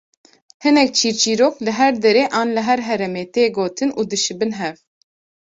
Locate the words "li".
1.65-1.71, 2.55-2.61